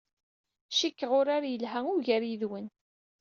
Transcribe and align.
Cikkeɣ 0.71 1.11
urar 1.19 1.43
yelha 1.47 1.79
ugar 1.93 2.23
yid-wen. 2.29 2.67